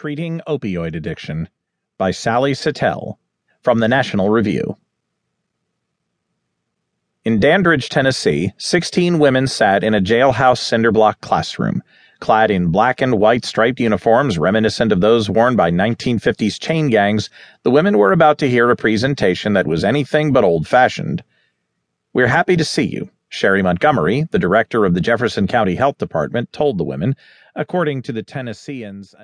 Treating 0.00 0.40
Opioid 0.48 0.96
Addiction 0.96 1.50
by 1.98 2.10
Sally 2.10 2.54
Satel 2.54 3.18
from 3.60 3.80
the 3.80 3.86
National 3.86 4.30
Review. 4.30 4.78
In 7.22 7.38
Dandridge, 7.38 7.90
Tennessee, 7.90 8.54
16 8.56 9.18
women 9.18 9.46
sat 9.46 9.84
in 9.84 9.92
a 9.92 10.00
jailhouse 10.00 10.62
cinderblock 10.62 11.20
classroom, 11.20 11.82
clad 12.18 12.50
in 12.50 12.68
black 12.68 13.02
and 13.02 13.18
white 13.18 13.44
striped 13.44 13.78
uniforms 13.78 14.38
reminiscent 14.38 14.90
of 14.90 15.02
those 15.02 15.28
worn 15.28 15.54
by 15.54 15.70
1950s 15.70 16.58
chain 16.58 16.88
gangs. 16.88 17.28
The 17.62 17.70
women 17.70 17.98
were 17.98 18.12
about 18.12 18.38
to 18.38 18.48
hear 18.48 18.70
a 18.70 18.76
presentation 18.76 19.52
that 19.52 19.66
was 19.66 19.84
anything 19.84 20.32
but 20.32 20.44
old 20.44 20.66
fashioned. 20.66 21.22
We're 22.14 22.28
happy 22.28 22.56
to 22.56 22.64
see 22.64 22.86
you, 22.86 23.10
Sherry 23.28 23.60
Montgomery, 23.60 24.26
the 24.30 24.38
director 24.38 24.86
of 24.86 24.94
the 24.94 25.02
Jefferson 25.02 25.46
County 25.46 25.74
Health 25.74 25.98
Department, 25.98 26.54
told 26.54 26.78
the 26.78 26.84
women, 26.84 27.16
according 27.54 28.00
to 28.02 28.12
the 28.12 28.22
Tennesseans. 28.22 29.14